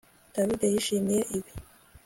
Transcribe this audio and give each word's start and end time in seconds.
David 0.33 0.61
yishimiye 0.73 1.21
ibi 1.37 1.51